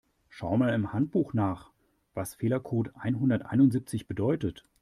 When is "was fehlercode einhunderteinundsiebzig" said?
2.15-4.07